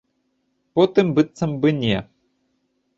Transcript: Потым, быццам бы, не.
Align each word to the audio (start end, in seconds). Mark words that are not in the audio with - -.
Потым, 0.79 1.13
быццам 1.19 1.51
бы, 1.65 1.77
не. 1.85 1.95